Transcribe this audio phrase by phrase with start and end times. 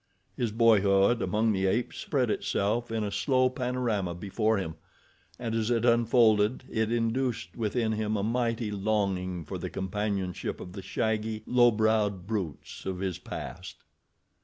[0.35, 4.73] His boyhood among the apes spread itself in a slow panorama before him,
[5.37, 10.73] and as it unfolded it induced within him a mighty longing for the companionship of
[10.73, 13.83] the shaggy, low browed brutes of his past.